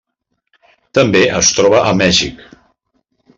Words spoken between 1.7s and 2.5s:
a Mèxic.